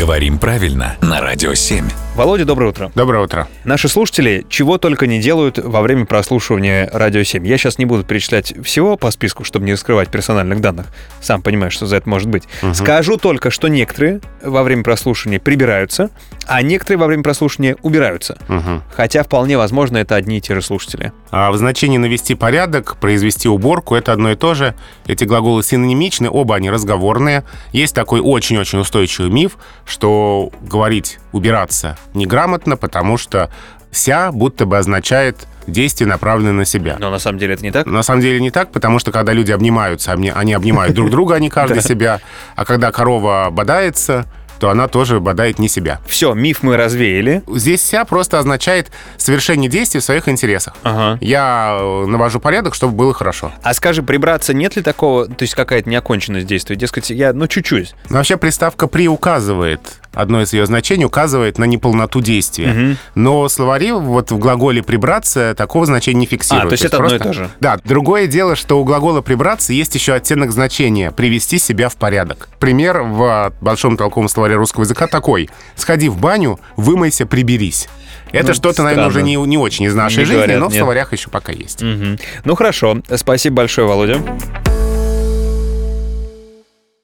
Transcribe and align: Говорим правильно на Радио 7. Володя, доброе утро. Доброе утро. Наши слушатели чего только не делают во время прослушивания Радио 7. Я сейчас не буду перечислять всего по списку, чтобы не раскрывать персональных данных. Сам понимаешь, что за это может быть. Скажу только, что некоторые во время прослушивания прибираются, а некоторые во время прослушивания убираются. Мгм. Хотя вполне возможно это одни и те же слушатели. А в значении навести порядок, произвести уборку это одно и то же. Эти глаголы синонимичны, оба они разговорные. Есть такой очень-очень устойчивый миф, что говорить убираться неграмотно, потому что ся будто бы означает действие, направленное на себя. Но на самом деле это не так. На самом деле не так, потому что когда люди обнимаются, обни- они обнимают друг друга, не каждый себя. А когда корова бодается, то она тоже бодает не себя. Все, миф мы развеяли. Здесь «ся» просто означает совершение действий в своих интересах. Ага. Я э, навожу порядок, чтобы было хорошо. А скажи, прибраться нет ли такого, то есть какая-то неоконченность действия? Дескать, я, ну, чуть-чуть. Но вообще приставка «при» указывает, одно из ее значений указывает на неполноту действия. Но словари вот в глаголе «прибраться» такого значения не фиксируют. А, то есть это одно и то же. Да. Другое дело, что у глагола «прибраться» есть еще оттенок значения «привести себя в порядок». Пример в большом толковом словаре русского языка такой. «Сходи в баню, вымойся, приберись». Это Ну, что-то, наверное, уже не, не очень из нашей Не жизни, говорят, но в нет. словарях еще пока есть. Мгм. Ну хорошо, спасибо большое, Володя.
Говорим 0.00 0.38
правильно 0.38 0.96
на 1.02 1.20
Радио 1.20 1.52
7. 1.52 1.86
Володя, 2.16 2.46
доброе 2.46 2.70
утро. 2.70 2.90
Доброе 2.94 3.22
утро. 3.22 3.48
Наши 3.64 3.86
слушатели 3.86 4.46
чего 4.48 4.78
только 4.78 5.06
не 5.06 5.20
делают 5.20 5.58
во 5.58 5.82
время 5.82 6.06
прослушивания 6.06 6.88
Радио 6.90 7.22
7. 7.22 7.46
Я 7.46 7.58
сейчас 7.58 7.76
не 7.76 7.84
буду 7.84 8.02
перечислять 8.02 8.54
всего 8.64 8.96
по 8.96 9.10
списку, 9.10 9.44
чтобы 9.44 9.66
не 9.66 9.74
раскрывать 9.74 10.08
персональных 10.08 10.62
данных. 10.62 10.86
Сам 11.20 11.42
понимаешь, 11.42 11.74
что 11.74 11.84
за 11.84 11.96
это 11.96 12.08
может 12.08 12.30
быть. 12.30 12.44
Скажу 12.72 13.18
только, 13.18 13.50
что 13.50 13.68
некоторые 13.68 14.22
во 14.42 14.62
время 14.62 14.82
прослушивания 14.82 15.38
прибираются, 15.38 16.10
а 16.46 16.62
некоторые 16.62 16.98
во 16.98 17.06
время 17.06 17.22
прослушивания 17.22 17.76
убираются. 17.82 18.38
Мгм. 18.48 18.82
Хотя 18.94 19.22
вполне 19.22 19.56
возможно 19.56 19.98
это 19.98 20.16
одни 20.16 20.38
и 20.38 20.40
те 20.40 20.54
же 20.54 20.62
слушатели. 20.62 21.12
А 21.30 21.50
в 21.50 21.56
значении 21.56 21.98
навести 21.98 22.34
порядок, 22.34 22.96
произвести 22.96 23.48
уборку 23.48 23.94
это 23.94 24.12
одно 24.12 24.32
и 24.32 24.36
то 24.36 24.54
же. 24.54 24.74
Эти 25.06 25.24
глаголы 25.24 25.62
синонимичны, 25.62 26.28
оба 26.30 26.56
они 26.56 26.70
разговорные. 26.70 27.44
Есть 27.72 27.94
такой 27.94 28.20
очень-очень 28.20 28.80
устойчивый 28.80 29.30
миф, 29.30 29.58
что 29.84 30.50
говорить 30.62 31.18
убираться 31.32 31.96
неграмотно, 32.14 32.76
потому 32.76 33.18
что 33.18 33.50
ся 33.90 34.32
будто 34.32 34.66
бы 34.66 34.78
означает 34.78 35.46
действие, 35.70 36.08
направленное 36.08 36.52
на 36.52 36.64
себя. 36.64 36.96
Но 36.98 37.10
на 37.10 37.18
самом 37.18 37.38
деле 37.38 37.54
это 37.54 37.62
не 37.62 37.70
так. 37.70 37.86
На 37.86 38.02
самом 38.02 38.20
деле 38.20 38.40
не 38.40 38.50
так, 38.50 38.72
потому 38.72 38.98
что 38.98 39.12
когда 39.12 39.32
люди 39.32 39.52
обнимаются, 39.52 40.12
обни- 40.12 40.32
они 40.34 40.52
обнимают 40.54 40.94
друг 40.94 41.10
друга, 41.10 41.36
не 41.38 41.50
каждый 41.50 41.82
себя. 41.82 42.20
А 42.56 42.64
когда 42.64 42.92
корова 42.92 43.48
бодается, 43.50 44.26
то 44.58 44.68
она 44.68 44.88
тоже 44.88 45.20
бодает 45.20 45.58
не 45.58 45.68
себя. 45.68 46.00
Все, 46.06 46.34
миф 46.34 46.62
мы 46.62 46.76
развеяли. 46.76 47.42
Здесь 47.48 47.82
«ся» 47.82 48.04
просто 48.04 48.38
означает 48.38 48.90
совершение 49.16 49.70
действий 49.70 50.00
в 50.00 50.04
своих 50.04 50.28
интересах. 50.28 50.74
Ага. 50.82 51.16
Я 51.22 51.78
э, 51.80 52.04
навожу 52.06 52.40
порядок, 52.40 52.74
чтобы 52.74 52.92
было 52.94 53.14
хорошо. 53.14 53.52
А 53.62 53.72
скажи, 53.72 54.02
прибраться 54.02 54.52
нет 54.52 54.76
ли 54.76 54.82
такого, 54.82 55.26
то 55.26 55.42
есть 55.44 55.54
какая-то 55.54 55.88
неоконченность 55.88 56.46
действия? 56.46 56.76
Дескать, 56.76 57.08
я, 57.08 57.32
ну, 57.32 57.46
чуть-чуть. 57.46 57.94
Но 58.10 58.16
вообще 58.18 58.36
приставка 58.36 58.86
«при» 58.86 59.08
указывает, 59.08 59.80
одно 60.12 60.42
из 60.42 60.52
ее 60.52 60.66
значений 60.66 61.04
указывает 61.04 61.58
на 61.58 61.64
неполноту 61.64 62.20
действия. 62.20 62.96
Но 63.14 63.48
словари 63.48 63.92
вот 63.92 64.30
в 64.30 64.38
глаголе 64.38 64.82
«прибраться» 64.82 65.54
такого 65.56 65.86
значения 65.86 66.20
не 66.20 66.26
фиксируют. 66.26 66.66
А, 66.66 66.68
то 66.68 66.72
есть 66.74 66.84
это 66.84 66.96
одно 66.96 67.14
и 67.14 67.18
то 67.18 67.32
же. 67.32 67.50
Да. 67.60 67.78
Другое 67.84 68.26
дело, 68.26 68.56
что 68.56 68.80
у 68.80 68.84
глагола 68.84 69.20
«прибраться» 69.20 69.72
есть 69.72 69.94
еще 69.94 70.14
оттенок 70.14 70.50
значения 70.52 71.10
«привести 71.10 71.58
себя 71.58 71.88
в 71.88 71.96
порядок». 71.96 72.48
Пример 72.58 73.02
в 73.02 73.52
большом 73.60 73.96
толковом 73.96 74.28
словаре 74.28 74.56
русского 74.56 74.82
языка 74.84 75.06
такой. 75.06 75.48
«Сходи 75.76 76.08
в 76.08 76.18
баню, 76.18 76.58
вымойся, 76.76 77.26
приберись». 77.26 77.88
Это 78.32 78.48
Ну, 78.48 78.54
что-то, 78.54 78.84
наверное, 78.84 79.08
уже 79.08 79.22
не, 79.22 79.34
не 79.34 79.58
очень 79.58 79.86
из 79.86 79.94
нашей 79.94 80.18
Не 80.18 80.24
жизни, 80.24 80.36
говорят, 80.36 80.60
но 80.60 80.68
в 80.68 80.72
нет. 80.72 80.78
словарях 80.78 81.12
еще 81.12 81.28
пока 81.30 81.50
есть. 81.50 81.82
Мгм. 81.82 82.16
Ну 82.44 82.54
хорошо, 82.54 82.98
спасибо 83.16 83.56
большое, 83.56 83.88
Володя. 83.88 84.20